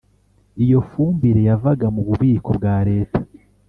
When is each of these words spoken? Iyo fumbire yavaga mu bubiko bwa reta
Iyo 0.63 0.79
fumbire 0.89 1.41
yavaga 1.49 1.85
mu 1.95 2.01
bubiko 2.07 2.49
bwa 2.57 2.75
reta 2.89 3.19